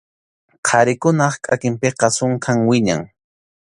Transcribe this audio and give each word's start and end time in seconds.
Qharikunap 0.67 1.33
kʼakinpiqa 1.43 2.07
sunkham 2.17 2.57
wiñan. 2.69 3.01